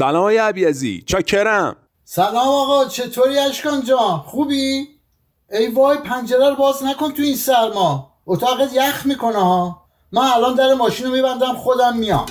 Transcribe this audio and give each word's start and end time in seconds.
سلام 0.00 0.22
های 0.22 0.36
عبیزی. 0.36 1.02
چاکرم. 1.06 1.76
سلام 2.04 2.48
آقا 2.48 2.84
چطوری 2.84 3.38
اشکان 3.38 3.82
جان؟ 3.82 4.18
خوبی؟ 4.18 4.88
ای 5.52 5.68
وای 5.68 5.98
پنجره 5.98 6.48
رو 6.48 6.56
باز 6.56 6.84
نکن 6.84 7.12
تو 7.12 7.22
این 7.22 7.36
سرما. 7.36 8.12
اتاقت 8.26 8.72
یخ 8.72 9.06
می‌کنه 9.06 9.38
ها. 9.38 9.82
من 10.12 10.22
الان 10.22 10.54
در 10.54 10.74
ماشین 10.74 11.06
رو 11.06 11.12
میبندم 11.12 11.54
خودم 11.54 11.96
میام. 11.96 12.26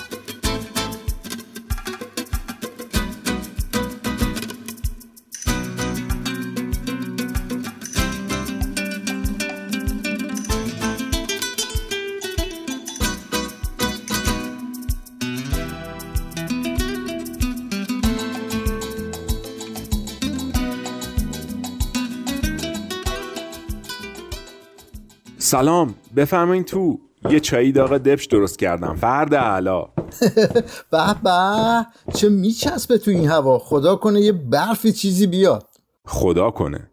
سلام 25.42 25.96
بفرمایین 26.16 26.64
تو. 26.64 27.00
یه 27.30 27.40
چایی 27.40 27.72
داغ 27.72 27.98
دبش 27.98 28.26
درست 28.26 28.60
کردم. 28.60 28.96
فرد 28.96 29.36
علا. 29.36 29.82
به 30.92 31.16
به 31.24 31.86
چه 32.14 32.30
میچسبه 32.30 32.98
تو 32.98 33.12
این 33.12 33.30
هوا؟ 33.30 33.60
خدا 33.60 33.96
کنه 33.96 34.22
یه 34.22 34.32
برفی 34.32 34.92
چیزی 34.92 35.28
بیاد. 35.28 35.68
خدا 36.06 36.52
کنه. 36.52 36.92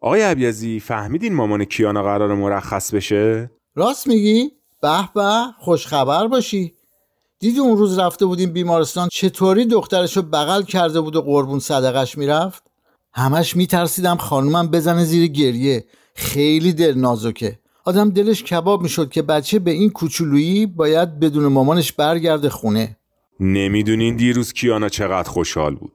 آقای 0.00 0.22
عبیزی 0.22 0.80
فهمیدین 0.80 1.34
مامان 1.34 1.64
کیانا 1.64 2.02
قرار 2.02 2.34
مرخص 2.34 2.94
بشه؟ 2.94 3.50
راست 3.74 4.06
میگی؟ 4.06 4.50
به 4.82 5.08
به 5.14 5.30
خوشخبر 5.58 6.26
باشی. 6.26 6.74
دیدی 7.38 7.58
اون 7.60 7.76
روز 7.76 7.98
رفته 7.98 8.26
بودیم 8.26 8.52
بیمارستان 8.52 9.08
چطوری 9.12 9.64
دخترشو 9.64 10.22
بغل 10.22 10.62
کرده 10.62 11.00
بود 11.00 11.16
و 11.16 11.22
قربون 11.22 11.58
صدقش 11.58 12.18
می‌رفت؟ 12.18 12.62
همش 13.12 13.56
میترسیدم 13.56 14.16
خانومم 14.16 14.68
بزنه 14.68 15.04
زیر 15.04 15.26
گریه. 15.26 15.84
خیلی 16.14 16.72
دل 16.72 16.94
نازکه 16.94 17.58
آدم 17.88 18.10
دلش 18.10 18.42
کباب 18.42 18.82
می‌شد 18.82 19.10
که 19.10 19.22
بچه 19.22 19.58
به 19.58 19.70
این 19.70 19.90
کوچولویی 19.90 20.66
باید 20.66 21.20
بدون 21.20 21.46
مامانش 21.46 21.92
برگرده 21.92 22.48
خونه. 22.48 22.96
نمی‌دونین 23.40 24.16
دیروز 24.16 24.52
کیانا 24.52 24.88
چقدر 24.88 25.28
خوشحال 25.28 25.74
بود. 25.74 25.92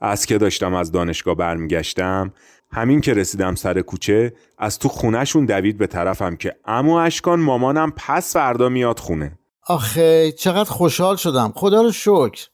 از 0.00 0.26
که 0.26 0.38
داشتم 0.38 0.74
از 0.74 0.92
دانشگاه 0.92 1.34
برمیگشتم 1.34 2.32
همین 2.72 3.00
که 3.00 3.14
رسیدم 3.14 3.54
سر 3.54 3.80
کوچه 3.80 4.32
از 4.58 4.78
تو 4.78 4.88
خونهشون 4.88 5.44
دوید 5.44 5.78
به 5.78 5.86
طرفم 5.86 6.36
که 6.36 6.56
امو 6.64 6.94
اشکان 6.94 7.40
مامانم 7.40 7.92
پس 7.96 8.32
فردا 8.32 8.68
میاد 8.68 8.98
خونه. 8.98 9.38
آخه 9.66 10.32
چقدر 10.32 10.70
خوشحال 10.70 11.16
شدم. 11.16 11.52
خدا 11.56 11.82
رو 11.82 11.92
شکر. 11.92 12.46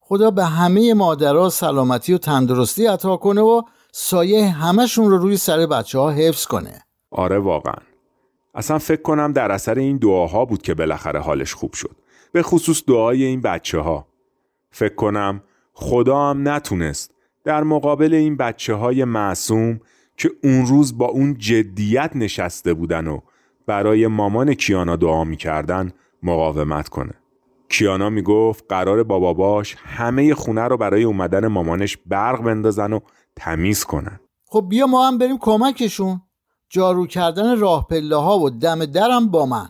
خدا 0.00 0.30
به 0.30 0.44
همه 0.44 0.94
مادرها 0.94 1.48
سلامتی 1.48 2.12
و 2.12 2.18
تندرستی 2.18 2.86
عطا 2.86 3.16
کنه 3.16 3.40
و 3.40 3.62
سایه 3.92 4.48
همشون 4.50 5.10
رو 5.10 5.18
روی 5.18 5.36
سر 5.36 5.66
بچه 5.66 5.98
ها 5.98 6.10
حفظ 6.10 6.46
کنه. 6.46 6.82
آره 7.10 7.38
واقعا. 7.38 7.89
اصلا 8.54 8.78
فکر 8.78 9.02
کنم 9.02 9.32
در 9.32 9.52
اثر 9.52 9.78
این 9.78 9.96
دعاها 9.96 10.44
بود 10.44 10.62
که 10.62 10.74
بالاخره 10.74 11.20
حالش 11.20 11.54
خوب 11.54 11.72
شد. 11.72 11.96
به 12.32 12.42
خصوص 12.42 12.82
دعای 12.86 13.24
این 13.24 13.40
بچه 13.40 13.78
ها 13.78 14.06
فکر 14.70 14.94
کنم 14.94 15.42
خدا 15.72 16.30
هم 16.30 16.48
نتونست 16.48 17.14
در 17.44 17.62
مقابل 17.62 18.14
این 18.14 18.36
بچه 18.36 18.74
های 18.74 19.04
معصوم 19.04 19.80
که 20.16 20.30
اون 20.44 20.66
روز 20.66 20.98
با 20.98 21.06
اون 21.06 21.38
جدیت 21.38 22.10
نشسته 22.14 22.74
بودن 22.74 23.06
و 23.06 23.20
برای 23.66 24.06
مامان 24.06 24.54
کیانا 24.54 24.96
دعا 24.96 25.24
می‌کردن 25.24 25.92
مقاومت 26.22 26.88
کنه. 26.88 27.12
کیانا 27.68 28.10
می‌گفت 28.10 28.64
قرار 28.68 29.02
با 29.02 29.18
باباش 29.18 29.76
همه 29.78 30.34
خونه 30.34 30.62
رو 30.68 30.76
برای 30.76 31.02
اومدن 31.02 31.46
مامانش 31.46 31.98
برق 32.06 32.42
بندازن 32.42 32.92
و 32.92 33.00
تمیز 33.36 33.84
کنن. 33.84 34.20
خب 34.46 34.66
بیا 34.68 34.86
ما 34.86 35.08
هم 35.08 35.18
بریم 35.18 35.38
کمکشون. 35.38 36.20
جارو 36.70 37.06
کردن 37.06 37.58
راه 37.58 37.86
پله 37.86 38.16
ها 38.16 38.38
و 38.38 38.50
دم 38.50 38.84
درم 38.84 39.28
با 39.28 39.46
من. 39.46 39.68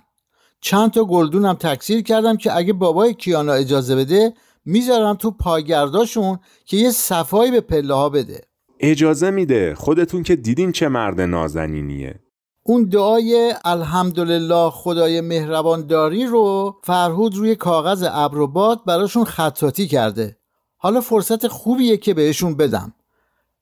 چند 0.60 0.90
تا 0.90 1.04
گلدونم 1.04 1.54
تکثیر 1.54 2.02
کردم 2.02 2.36
که 2.36 2.56
اگه 2.56 2.72
بابای 2.72 3.14
کیانا 3.14 3.52
اجازه 3.52 3.96
بده 3.96 4.34
می‌ذارم 4.64 5.14
تو 5.14 5.30
پاگرداشون 5.30 6.38
که 6.64 6.76
یه 6.76 6.90
صفایی 6.90 7.50
به 7.50 7.60
پله 7.60 7.94
ها 7.94 8.08
بده. 8.08 8.40
اجازه 8.80 9.30
میده 9.30 9.74
خودتون 9.74 10.22
که 10.22 10.36
دیدین 10.36 10.72
چه 10.72 10.88
مرد 10.88 11.20
نازنینیه. 11.20 12.20
اون 12.62 12.84
دعای 12.84 13.54
الحمدلله 13.64 14.70
خدای 14.70 15.20
مهربان 15.20 15.86
داری 15.86 16.26
رو 16.26 16.76
فرهود 16.84 17.34
روی 17.34 17.54
کاغذ 17.54 18.08
ابروباد 18.12 18.84
براشون 18.84 19.24
خطاطی 19.24 19.86
کرده. 19.86 20.36
حالا 20.76 21.00
فرصت 21.00 21.48
خوبیه 21.48 21.96
که 21.96 22.14
بهشون 22.14 22.56
بدم. 22.56 22.94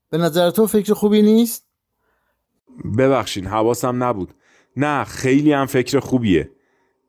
به 0.09 0.17
نظر 0.17 0.49
تو 0.49 0.67
فکر 0.67 0.93
خوبی 0.93 1.21
نیست؟ 1.21 1.68
ببخشین 2.97 3.45
حواسم 3.45 4.03
نبود. 4.03 4.33
نه 4.77 5.03
خیلی 5.03 5.53
هم 5.53 5.65
فکر 5.65 5.99
خوبیه. 5.99 6.51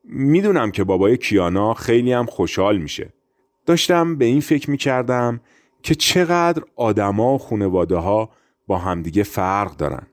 می‌دونم 0.04 0.70
که 0.70 0.84
بابای 0.84 1.16
کیانا 1.16 1.74
خیلی 1.74 2.12
هم 2.12 2.26
خوشحال 2.26 2.78
میشه. 2.78 3.12
داشتم 3.66 4.16
به 4.16 4.24
این 4.24 4.40
فکر 4.40 4.70
می‌کردم 4.70 5.40
که 5.82 5.94
چقدر 5.94 6.62
آدما 6.76 7.34
و 7.34 7.38
خانواده 7.38 7.96
ها 7.96 8.30
با 8.66 8.78
همدیگه 8.78 9.22
فرق 9.22 9.76
دارن. 9.76 10.06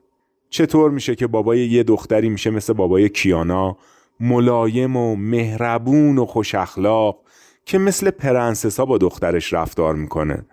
چطور 0.50 0.90
میشه 0.90 1.14
که 1.14 1.26
بابای 1.26 1.66
یه 1.66 1.82
دختری 1.82 2.28
میشه 2.28 2.50
مثل 2.50 2.72
بابای 2.72 3.08
کیانا 3.08 3.76
ملایم 4.20 4.96
و 4.96 5.16
مهربون 5.16 6.18
و 6.18 6.26
خوش 6.26 6.54
اخلاق 6.54 7.20
که 7.64 7.78
مثل 7.78 8.10
پرنسسا 8.10 8.84
با 8.84 8.98
دخترش 8.98 9.52
رفتار 9.52 9.94
می‌کنه. 9.94 10.46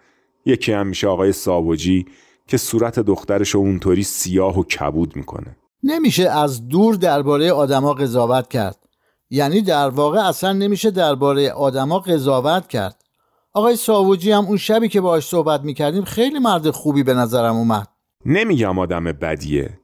یکی 0.46 0.72
هم 0.72 0.88
میشه 0.88 1.08
آقای 1.08 1.32
ساوجی 1.32 2.06
که 2.48 2.58
صورت 2.58 3.00
دخترش 3.00 3.50
رو 3.50 3.60
اونطوری 3.60 4.04
سیاه 4.04 4.60
و 4.60 4.64
کبود 4.64 5.16
می‌کنه. 5.16 5.58
نمیشه 5.84 6.30
از 6.30 6.68
دور 6.68 6.96
درباره 6.96 7.52
آدما 7.52 7.94
قضاوت 7.94 8.48
کرد. 8.48 8.78
یعنی 9.30 9.62
در 9.62 9.90
واقع 9.90 10.28
اصلا 10.28 10.54
نمیشه 10.54 10.92
درباره 10.92 11.52
آدما 11.52 12.00
قضاوت 12.00 12.68
کرد. 12.68 13.02
آقای 13.54 13.76
ساوجی 13.76 14.32
هم 14.32 14.46
اون 14.46 14.58
شبی 14.58 14.88
که 14.88 15.02
باهاش 15.02 15.28
صحبت 15.28 15.62
می‌کردیم 15.62 16.04
خیلی 16.04 16.40
مرد 16.40 16.70
خوبی 16.70 17.04
به 17.04 17.14
نظرم 17.14 17.56
اومد. 17.56 17.88
نمیگم 18.26 18.80
آدم 18.80 19.04
بدیه 19.04 19.80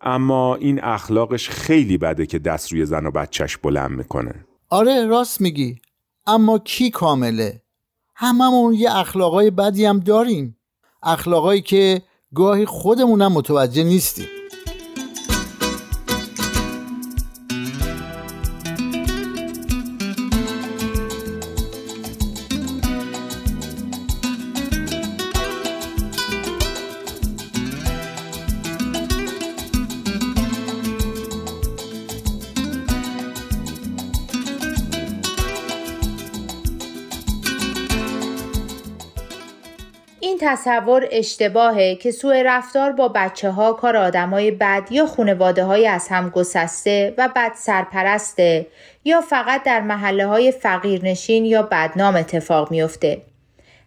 اما 0.00 0.54
این 0.54 0.84
اخلاقش 0.84 1.48
خیلی 1.48 1.98
بده 1.98 2.26
که 2.26 2.38
دست 2.38 2.72
روی 2.72 2.86
زن 2.86 3.06
و 3.06 3.10
بچهش 3.10 3.56
بلند 3.56 3.90
می‌کنه. 3.90 4.46
آره 4.70 5.06
راست 5.06 5.40
میگی. 5.40 5.80
اما 6.26 6.58
کی 6.58 6.90
کامله؟ 6.90 7.62
هممون 8.14 8.74
یه 8.74 8.96
اخلاقای 8.96 9.50
بدی 9.50 9.84
هم 9.84 10.00
داریم. 10.00 10.56
اخلاقایی 11.04 11.62
که 11.62 12.02
گاهی 12.34 12.66
خودمونم 12.66 13.32
متوجه 13.32 13.84
نیستیم. 13.84 14.26
این 40.34 40.42
تصور 40.42 41.08
اشتباهه 41.10 41.94
که 41.94 42.10
سوء 42.10 42.42
رفتار 42.42 42.92
با 42.92 43.08
بچه 43.08 43.50
ها 43.50 43.72
کار 43.72 43.96
آدمای 43.96 44.50
بد 44.50 44.88
یا 44.90 45.06
خونواده 45.06 45.64
های 45.64 45.86
از 45.86 46.08
هم 46.08 46.30
گسسته 46.30 47.14
و 47.18 47.28
بد 47.36 47.52
سرپرسته 47.54 48.66
یا 49.04 49.20
فقط 49.20 49.62
در 49.62 49.80
محله 49.80 50.26
های 50.26 50.52
فقیرنشین 50.52 51.44
یا 51.44 51.62
بدنام 51.62 52.16
اتفاق 52.16 52.70
میفته. 52.70 53.22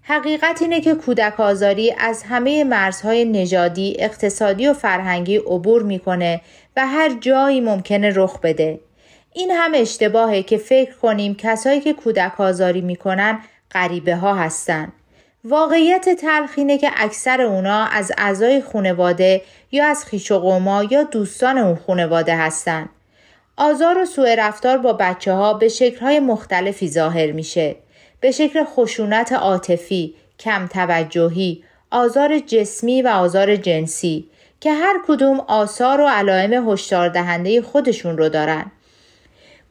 حقیقت 0.02 0.62
اینه 0.62 0.82
که 0.82 0.96
کودک 0.96 1.40
آزاری 1.40 1.94
از 2.00 2.24
همه 2.24 2.64
مرزهای 2.64 3.26
نژادی، 3.26 3.96
اقتصادی 4.00 4.68
و 4.68 4.74
فرهنگی 4.74 5.38
عبور 5.38 5.84
می‌کنه 5.84 6.42
و 6.78 6.88
هر 6.88 7.10
جایی 7.10 7.62
ممکنه 7.62 8.12
رخ 8.16 8.40
بده. 8.40 8.80
این 9.34 9.52
هم 9.52 9.72
اشتباهه 9.76 10.44
که 10.44 10.58
فکر 10.58 10.94
کنیم 10.94 11.36
کسایی 11.36 11.82
که 11.82 11.94
کودک 11.94 12.42
آزاری 12.42 12.82
می‌کنن 12.82 13.40
غریبه 13.72 14.16
ها 14.16 14.36
هستن. 14.36 14.94
واقعیت 15.50 16.10
تلخ 16.10 16.50
اینه 16.56 16.78
که 16.78 16.92
اکثر 16.96 17.42
اونا 17.42 17.86
از 17.86 18.12
اعضای 18.18 18.62
خانواده 18.62 19.42
یا 19.72 19.86
از 19.86 20.06
خیش 20.06 20.32
و 20.32 20.40
قوما 20.40 20.84
یا 20.84 21.04
دوستان 21.04 21.58
اون 21.58 21.78
خانواده 21.88 22.36
هستن. 22.36 22.90
آزار 23.58 23.98
و 23.98 24.06
سوء 24.06 24.36
رفتار 24.36 24.78
با 24.78 24.94
بچه 24.94 25.34
ها 25.34 25.54
به 25.54 25.68
شکلهای 25.68 26.20
مختلفی 26.20 26.90
ظاهر 26.90 27.32
میشه. 27.32 27.76
به 28.20 28.32
شکل 28.32 28.64
خشونت 28.64 29.34
عاطفی، 29.34 30.16
کم 30.40 30.68
توجهی، 30.68 31.64
آزار 31.92 32.40
جسمی 32.40 33.02
و 33.02 33.08
آزار 33.08 33.56
جنسی 33.56 34.30
که 34.60 34.72
هر 34.72 34.96
کدوم 35.08 35.40
آثار 35.40 36.02
و 36.02 36.08
علائم 36.08 36.70
هشدار 36.70 37.10
دهنده 37.10 37.62
خودشون 37.62 38.18
رو 38.18 38.30
دارن. 38.30 38.72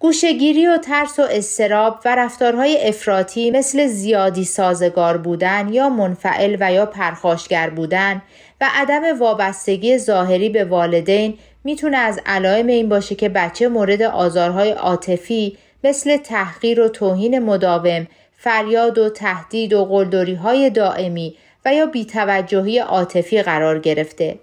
گوشگیری 0.06 0.67
و 0.67 0.79
ترس 0.79 1.19
و 1.19 1.23
استراب 1.31 2.00
و 2.05 2.17
رفتارهای 2.17 2.88
افراطی 2.88 3.50
مثل 3.50 3.87
زیادی 3.87 4.44
سازگار 4.44 5.17
بودن 5.17 5.69
یا 5.73 5.88
منفعل 5.88 6.56
و 6.61 6.73
یا 6.73 6.87
پرخاشگر 6.87 7.70
بودن 7.70 8.23
و 8.61 8.69
عدم 8.75 9.19
وابستگی 9.19 9.99
ظاهری 9.99 10.49
به 10.49 10.64
والدین 10.64 11.38
می‌تونه 11.64 11.97
از 11.97 12.20
علائم 12.26 12.67
این 12.67 12.88
باشه 12.88 13.14
که 13.14 13.29
بچه 13.29 13.69
مورد 13.69 14.03
آزارهای 14.03 14.70
عاطفی 14.70 15.58
مثل 15.85 16.17
تحقیر 16.17 16.81
و 16.81 16.88
توهین 16.88 17.38
مداوم، 17.38 18.06
فریاد 18.37 18.99
و 18.99 19.11
تهدید 19.11 19.73
و 19.73 19.85
قلدری 19.85 20.35
های 20.35 20.70
دائمی 20.70 21.37
و 21.64 21.75
یا 21.75 21.87
بیتوجهی 21.87 22.79
عاطفی 22.79 23.43
قرار 23.43 23.79
گرفته. 23.79 24.38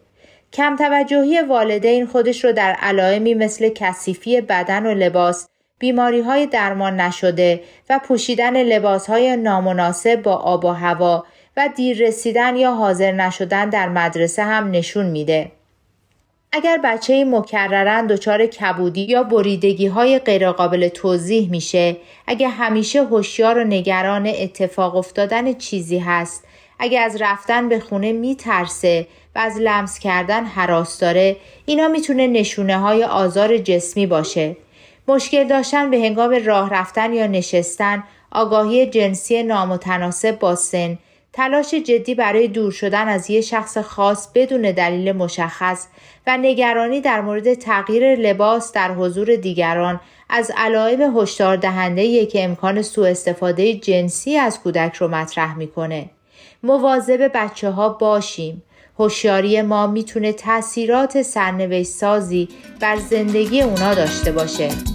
کم 0.54 0.75
توجهی 0.75 1.42
والدین 1.42 2.06
خودش 2.06 2.44
رو 2.44 2.51
در 2.51 2.75
علائمی 2.81 3.33
مثل 3.33 3.69
کثیفی 3.69 4.42
بدن 4.42 4.86
و 4.86 4.94
لباس، 4.94 5.48
بیماری 5.83 6.21
های 6.21 6.47
درمان 6.47 7.01
نشده 7.01 7.62
و 7.89 8.00
پوشیدن 8.07 8.63
لباس 8.63 9.09
های 9.09 9.38
نامناسب 9.38 10.21
با 10.21 10.35
آب 10.35 10.65
و 10.65 10.71
هوا 10.71 11.25
و 11.57 11.69
دیر 11.75 12.07
رسیدن 12.07 12.56
یا 12.56 12.74
حاضر 12.74 13.12
نشدن 13.12 13.69
در 13.69 13.89
مدرسه 13.89 14.44
هم 14.44 14.71
نشون 14.71 15.06
میده. 15.06 15.51
اگر 16.51 16.80
بچه 16.83 17.25
مکررن 17.25 18.07
دچار 18.07 18.45
کبودی 18.45 19.01
یا 19.01 19.24
بریدگی 19.24 19.88
های 19.88 20.19
غیرقابل 20.19 20.88
توضیح 20.88 21.50
میشه، 21.50 21.97
اگر 22.27 22.50
همیشه 22.50 23.03
هوشیار 23.03 23.57
و 23.57 23.63
نگران 23.63 24.27
اتفاق 24.27 24.95
افتادن 24.95 25.53
چیزی 25.53 25.97
هست، 25.97 26.44
اگر 26.80 27.03
از 27.03 27.21
رفتن 27.21 27.69
به 27.69 27.80
خونه 27.80 28.12
میترسه 28.12 29.07
و 29.35 29.39
از 29.39 29.57
لمس 29.57 30.00
کردن 30.00 30.44
حراس 30.44 31.00
داره، 31.00 31.35
اینا 31.65 31.88
می‌تونه 31.88 32.27
نشونه 32.27 32.77
های 32.77 33.03
آزار 33.03 33.57
جسمی 33.57 34.07
باشه. 34.07 34.56
مشکل 35.07 35.47
داشتن 35.47 35.89
به 35.89 35.97
هنگام 35.97 36.45
راه 36.45 36.69
رفتن 36.69 37.13
یا 37.13 37.27
نشستن، 37.27 38.03
آگاهی 38.31 38.85
جنسی 38.85 39.44
نامتناسب 39.44 40.39
با 40.39 40.55
سن، 40.55 40.97
تلاش 41.33 41.73
جدی 41.73 42.15
برای 42.15 42.47
دور 42.47 42.71
شدن 42.71 43.07
از 43.07 43.29
یه 43.29 43.41
شخص 43.41 43.77
خاص 43.77 44.27
بدون 44.35 44.61
دلیل 44.61 45.11
مشخص 45.11 45.88
و 46.27 46.38
نگرانی 46.38 47.01
در 47.01 47.21
مورد 47.21 47.53
تغییر 47.53 48.15
لباس 48.15 48.71
در 48.71 48.91
حضور 48.91 49.35
دیگران 49.35 50.00
از 50.29 50.51
علائم 50.57 51.17
هشدار 51.17 51.56
دهنده 51.56 52.25
که 52.25 52.44
امکان 52.44 52.81
سوء 52.81 53.09
استفاده 53.09 53.73
جنسی 53.73 54.38
از 54.38 54.59
کودک 54.59 54.95
رو 54.95 55.07
مطرح 55.07 55.57
می‌کنه. 55.57 56.09
مواظب 56.63 57.31
بچه 57.33 57.69
ها 57.69 57.89
باشیم. 57.89 58.63
هوشیاری 58.99 59.61
ما 59.61 59.88
می‌تونه 59.88 60.33
تاثیرات 60.33 61.21
سرنوشت 61.21 61.89
سازی 61.89 62.49
بر 62.79 62.95
زندگی 62.95 63.61
اونا 63.61 63.94
داشته 63.94 64.31
باشه. 64.31 64.93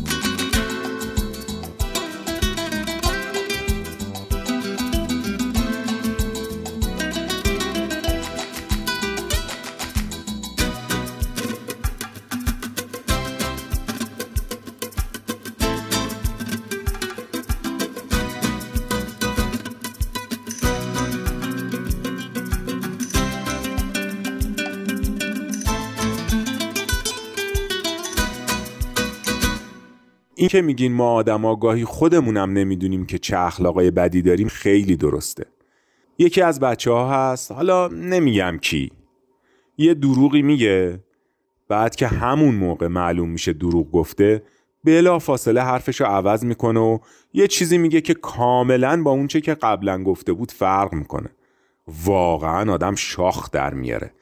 این 30.38 30.49
که 30.49 30.62
میگین 30.62 30.93
ما 30.93 31.12
آدم 31.12 31.55
گاهی 31.55 31.85
خودمونم 31.85 32.52
نمی‌دونیم 32.52 33.06
که 33.06 33.19
چه 33.19 33.38
اخلاقای 33.38 33.90
بدی 33.90 34.23
داریم 34.23 34.49
خیلی 34.49 34.96
درسته. 34.96 35.46
یکی 36.19 36.43
از 36.43 36.61
بچه 36.61 36.90
ها 36.90 37.11
هست 37.11 37.52
حالا 37.52 37.88
نمیگم 37.88 38.58
کی. 38.62 38.90
یه 39.79 39.94
دروغی 39.94 40.43
میگه 40.43 41.00
بعد 41.69 41.96
که 41.96 42.06
همون 42.06 42.55
موقع 42.55 42.87
معلوم 42.87 43.29
میشه 43.29 43.52
دروغ 43.52 43.90
گفته 43.90 44.43
بلا 44.85 45.19
فاصله 45.19 45.62
حرفشو 45.62 46.05
عوض 46.05 46.44
می‌کنه 46.44 46.81
و 46.81 46.99
یه 47.32 47.46
چیزی 47.46 47.79
میگه 47.79 48.00
که 48.00 48.14
کاملا 48.14 49.02
با 49.02 49.11
اونچه 49.11 49.40
که 49.40 49.55
قبلا 49.55 50.02
گفته 50.02 50.32
بود 50.32 50.52
فرق 50.52 50.93
می‌کنه. 50.93 51.31
واقعا 52.05 52.73
آدم 52.73 52.94
شاخ 52.94 53.50
در 53.50 53.75
میاره. 53.75 54.12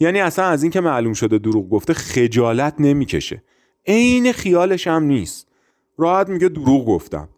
یعنی 0.00 0.20
اصلا 0.20 0.44
از 0.44 0.62
اینکه 0.62 0.80
معلوم 0.80 1.12
شده 1.12 1.38
دروغ 1.38 1.70
گفته 1.70 1.94
خجالت 1.94 2.74
نمی‌کشه. 2.78 3.42
عین 3.86 4.32
خیالش 4.32 4.86
هم 4.86 5.02
نیست. 5.02 5.51
راحت 5.98 6.28
میگه 6.28 6.48
دروغ 6.48 6.86
گفتم. 6.86 7.28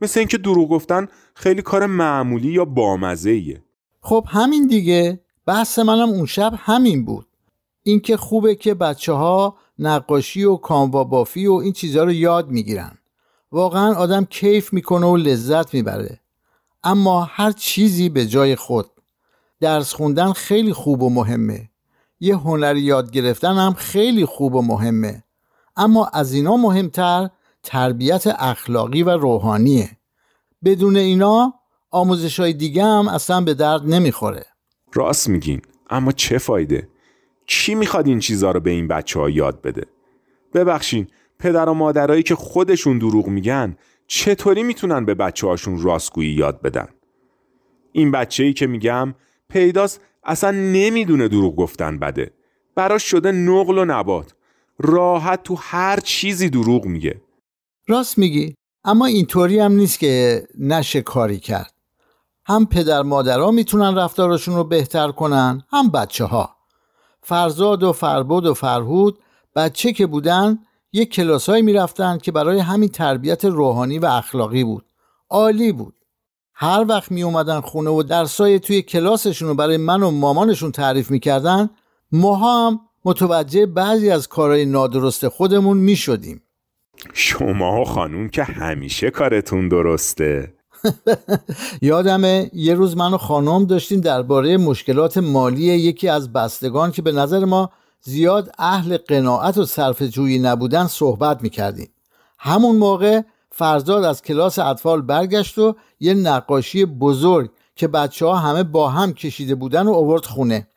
مثل 0.00 0.20
اینکه 0.20 0.38
دروغ 0.38 0.68
گفتن 0.68 1.08
خیلی 1.34 1.62
کار 1.62 1.86
معمولی 1.86 2.52
یا 2.52 2.64
بامزه 2.64 3.30
ایه. 3.30 3.64
خب 4.00 4.24
همین 4.28 4.66
دیگه. 4.66 5.20
بحث 5.46 5.78
منم 5.78 6.08
اون 6.08 6.26
شب 6.26 6.52
همین 6.56 7.04
بود. 7.04 7.26
اینکه 7.82 8.16
خوبه 8.16 8.54
که 8.54 8.74
بچه 8.74 9.12
ها 9.12 9.56
نقاشی 9.78 10.44
و 10.44 10.56
کاموا 10.56 11.04
بافی 11.04 11.46
و 11.46 11.52
این 11.52 11.72
چیزها 11.72 12.04
رو 12.04 12.12
یاد 12.12 12.48
می‌گیرن. 12.48 12.98
واقعا 13.52 13.94
آدم 13.94 14.24
کیف 14.24 14.72
می‌کنه 14.72 15.06
و 15.06 15.16
لذت 15.16 15.74
می‌بره. 15.74 16.20
اما 16.84 17.24
هر 17.24 17.52
چیزی 17.52 18.08
به 18.08 18.26
جای 18.26 18.56
خود. 18.56 18.90
درس 19.60 19.94
خوندن 19.94 20.32
خیلی 20.32 20.72
خوب 20.72 21.02
و 21.02 21.10
مهمه. 21.10 21.70
یه 22.20 22.36
هنری 22.36 22.80
یاد 22.80 23.10
گرفتن 23.10 23.54
هم 23.54 23.72
خیلی 23.72 24.26
خوب 24.26 24.54
و 24.54 24.62
مهمه. 24.62 25.24
اما 25.76 26.06
از 26.06 26.32
اینا 26.32 26.56
مهمتر 26.56 27.30
تربیت 27.62 28.24
اخلاقی 28.26 29.02
و 29.02 29.10
روحانیه. 29.10 29.90
بدون 30.64 30.96
اینا 30.96 31.54
آموزش 31.90 32.40
های 32.40 32.52
دیگه 32.52 32.84
هم 32.84 33.08
اصلا 33.08 33.40
به 33.40 33.54
درد 33.54 33.82
نمی‌خوره. 33.84 34.46
راست 34.94 35.28
میگین 35.28 35.62
اما 35.90 36.12
چه 36.12 36.38
فایده؟ 36.38 36.88
کی 37.46 37.74
می‌خواد 37.74 38.06
این 38.06 38.18
چیزها 38.18 38.50
رو 38.50 38.60
به 38.60 38.70
این 38.70 38.88
بچه 38.88 39.20
ها 39.20 39.30
یاد 39.30 39.62
بده؟ 39.62 39.86
ببخشین 40.54 41.06
پدر 41.38 41.68
و 41.68 41.74
مادرایی 41.74 42.22
که 42.22 42.34
خودشون 42.34 42.98
دروغ 42.98 43.26
میگن 43.26 43.76
چطوری 44.06 44.62
می‌تونن 44.62 45.04
به 45.04 45.14
بچه 45.14 45.46
هاشون 45.46 45.82
راستگویی 45.82 46.32
یاد 46.32 46.62
بدن؟ 46.62 46.88
این 47.92 48.10
بچه 48.10 48.44
ای 48.44 48.52
که 48.52 48.66
میگم 48.66 49.14
پیداست 49.48 50.00
اصلا 50.24 50.50
نمی‌دونه 50.50 51.28
دروغ 51.28 51.56
گفتن 51.56 51.98
بده. 51.98 52.30
براش 52.74 53.02
شده 53.02 53.32
نقل 53.32 53.78
و 53.78 53.84
نبات. 53.84 54.34
راحت 54.78 55.42
تو 55.42 55.56
هر 55.60 56.00
چیزی 56.00 56.50
دروغ 56.50 56.84
میگه. 56.84 57.20
راست 57.88 58.18
میگی 58.18 58.54
اما 58.84 59.06
اینطوری 59.06 59.58
هم 59.58 59.72
نیست 59.72 59.98
که 59.98 60.42
نشه 60.58 61.02
کاری 61.02 61.40
کرد. 61.40 61.74
هم 62.46 62.66
پدر 62.66 63.02
مادرها 63.02 63.50
می‌تونن 63.50 63.94
رفتارشون 63.94 64.54
رو 64.54 64.64
بهتر 64.64 65.12
کنن 65.12 65.62
هم 65.70 65.90
بچه 65.90 66.24
ها 66.24 66.56
فرزاد 67.22 67.82
و 67.82 67.92
فربود 67.92 68.46
و 68.46 68.54
فرهود 68.54 69.18
بچه 69.56 69.92
که 69.92 70.06
بودن 70.06 70.58
یک 70.92 71.12
کلاسایی 71.12 71.62
می‌رفتن 71.62 72.18
که 72.18 72.32
برای 72.32 72.58
همین 72.58 72.88
تربیت 72.88 73.44
روحانی 73.44 73.98
و 73.98 74.06
اخلاقی 74.06 74.64
بود. 74.64 74.84
عالی 75.30 75.72
بود. 75.72 75.94
هر 76.54 76.84
وقت 76.88 77.12
می 77.12 77.22
اومدن 77.22 77.60
خونه 77.60 77.90
و 77.90 78.02
درسای 78.02 78.60
توی 78.60 78.82
کلاسشون 78.82 79.48
رو 79.48 79.54
برای 79.54 79.76
من 79.76 80.02
و 80.02 80.10
مامانشون 80.10 80.72
تعریف 80.72 81.10
می‌کردن 81.10 81.70
ماها 82.12 82.66
هم 82.66 82.80
متوجه 83.04 83.66
بعضی 83.66 84.10
از 84.10 84.28
کارهای 84.28 84.64
نادرست 84.64 85.28
خودمون 85.28 85.76
می 85.76 85.96
شما 87.12 87.84
خانوم 87.84 88.28
که 88.28 88.44
همیشه 88.44 89.10
کارتون 89.10 89.68
درسته. 89.68 90.54
یادمه 91.82 92.50
یه 92.52 92.74
روز 92.74 92.96
من 92.96 93.14
و 93.14 93.18
خانم 93.18 93.64
داشتیم 93.64 94.00
درباره 94.00 94.56
مشکلات 94.56 95.18
مالی 95.18 95.62
یکی 95.62 96.08
از 96.08 96.32
بستگان 96.32 96.92
که 96.92 97.02
به 97.02 97.12
نظر 97.12 97.44
ما 97.44 97.70
زیاد 98.00 98.52
اهل 98.58 98.96
قناعت 98.96 99.58
و 99.58 99.64
صرف 99.64 100.02
جویی 100.02 100.38
نبودن 100.38 100.86
صحبت 100.86 101.42
می‌کردیم. 101.42 101.88
همون 102.38 102.76
موقع 102.76 103.20
فرزاد 103.50 104.04
از 104.04 104.22
کلاس 104.22 104.58
اطفال 104.58 105.02
برگشت 105.02 105.58
و 105.58 105.76
یه 106.00 106.14
نقاشی 106.14 106.84
بزرگ 106.84 107.50
که 107.76 107.88
بچه 107.88 108.26
ها 108.26 108.36
همه 108.36 108.62
با 108.62 108.88
هم 108.88 109.12
کشیده 109.12 109.54
بودن 109.54 109.86
و 109.86 109.92
آورد 109.92 110.24
خونه. 110.24 110.68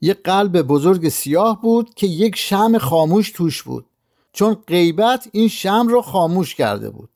یه 0.00 0.14
قلب 0.14 0.62
بزرگ 0.62 1.08
سیاه 1.08 1.60
بود 1.60 1.94
که 1.94 2.06
یک 2.06 2.36
شم 2.36 2.78
خاموش 2.78 3.30
توش 3.30 3.62
بود. 3.62 3.86
چون 4.32 4.54
غیبت 4.66 5.28
این 5.32 5.48
شم 5.48 5.88
رو 5.88 6.02
خاموش 6.02 6.54
کرده 6.54 6.90
بود. 6.90 7.10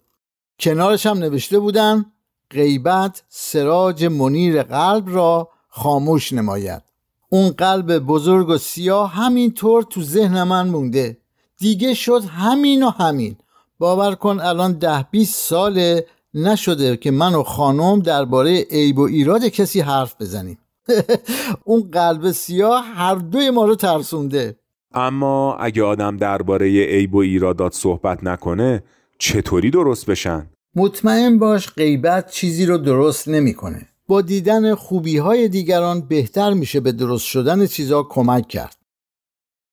کنارش 0.60 1.06
هم 1.06 1.18
نوشته 1.18 1.58
بودن 1.58 2.04
غیبت 2.50 3.22
سراج 3.28 4.04
منیر 4.04 4.62
قلب 4.62 5.04
را 5.14 5.48
خاموش 5.68 6.32
نماید. 6.32 6.82
اون 7.28 7.48
قلب 7.48 7.98
بزرگ 7.98 8.48
و 8.48 8.58
سیاه 8.58 9.12
همینطور 9.12 9.82
تو 9.82 10.02
ذهن 10.02 10.42
من 10.42 10.68
مونده. 10.68 11.18
دیگه 11.58 11.94
شد 11.94 12.24
همین 12.24 12.82
و 12.82 12.90
همین. 12.90 13.36
باور 13.78 14.14
کن 14.14 14.40
الان 14.40 14.72
ده 14.72 15.06
بیست 15.10 15.34
ساله 15.34 16.06
نشده 16.34 16.96
که 16.96 17.10
من 17.10 17.34
و 17.34 17.42
خانم 17.42 18.00
درباره 18.00 18.66
عیب 18.70 18.98
و 18.98 19.02
ایراد 19.02 19.44
کسی 19.44 19.80
حرف 19.80 20.14
بزنیم. 20.20 20.58
اون 21.64 21.90
قلب 21.92 22.30
سیاه 22.30 22.84
هر 22.84 23.14
دوی 23.14 23.50
ما 23.50 23.64
رو 23.64 23.74
ترسونده. 23.74 24.56
اما 24.94 25.56
اگه 25.56 25.82
آدم 25.82 26.16
درباره 26.16 26.66
عیب 26.66 27.14
و 27.14 27.18
ایرادات 27.18 27.74
صحبت 27.74 28.24
نکنه 28.24 28.82
چطوری 29.18 29.70
درست 29.70 30.06
بشن؟ 30.06 30.50
مطمئن 30.76 31.38
باش 31.38 31.70
غیبت 31.70 32.30
چیزی 32.30 32.66
رو 32.66 32.78
درست 32.78 33.28
نمی‌کنه. 33.28 33.88
با 34.08 34.20
دیدن 34.20 34.74
خوبی 34.74 35.18
های 35.18 35.48
دیگران 35.48 36.00
بهتر 36.00 36.52
میشه 36.52 36.80
به 36.80 36.92
درست 36.92 37.26
شدن 37.26 37.66
چیزها 37.66 38.02
کمک 38.02 38.48
کرد. 38.48 38.76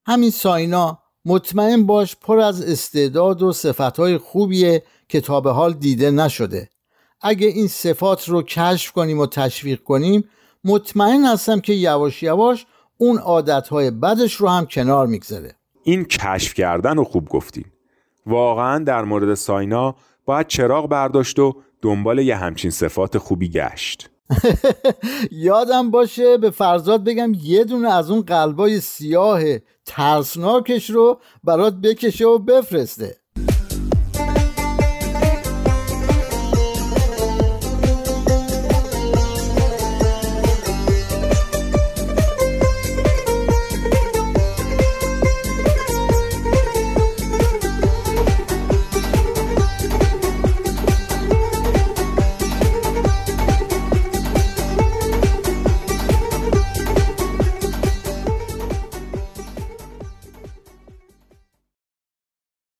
همین 0.06 0.30
ساینا 0.30 0.98
مطمئن 1.24 1.86
باش 1.86 2.16
پر 2.16 2.38
از 2.38 2.62
استعداد 2.62 3.42
و 3.42 3.52
صفتهای 3.52 4.18
خوبیه 4.18 4.82
که 5.08 5.20
تا 5.20 5.40
به 5.40 5.50
حال 5.50 5.72
دیده 5.72 6.10
نشده. 6.10 6.68
اگه 7.20 7.46
این 7.46 7.68
صفات 7.68 8.28
رو 8.28 8.42
کشف 8.42 8.92
کنیم 8.92 9.18
و 9.18 9.26
تشویق 9.26 9.82
کنیم 9.82 10.24
مطمئن 10.64 11.24
هستم 11.24 11.60
که 11.60 11.72
یواش 11.72 12.22
یواش 12.22 12.66
اون 13.02 13.18
عادتهای 13.18 13.90
بدش 13.90 14.34
رو 14.34 14.48
هم 14.48 14.66
کنار 14.66 15.06
می‌گذاره. 15.06 15.54
این 15.82 16.04
کشف 16.04 16.54
کردن 16.54 16.96
رو 16.96 17.04
خوب 17.04 17.28
گفتین. 17.28 17.64
واقعا 18.26 18.84
در 18.84 19.04
مورد 19.04 19.34
ساینا 19.34 19.94
باید 20.24 20.46
چراغ 20.46 20.88
برداشت 20.88 21.38
و 21.38 21.54
دنبال 21.82 22.18
یه 22.18 22.36
همچین 22.36 22.70
صفات 22.70 23.18
خوبی 23.18 23.48
گشت 23.48 24.10
یادم 25.48 25.90
باشه 25.90 26.38
به 26.38 26.50
فرزاد 26.50 27.04
بگم 27.04 27.32
یه 27.42 27.64
دونه 27.64 27.92
از 27.94 28.10
اون 28.10 28.20
قلبای 28.20 28.80
سیاه 28.80 29.40
ترسناکش 29.86 30.90
رو 30.90 31.20
برات 31.44 31.74
بکشه 31.74 32.26
و 32.26 32.38
بفرسته 32.38 33.16